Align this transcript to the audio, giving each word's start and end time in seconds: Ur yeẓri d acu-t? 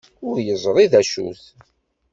Ur 0.27 0.35
yeẓri 0.45 0.85
d 0.91 0.93
acu-t? 0.99 1.43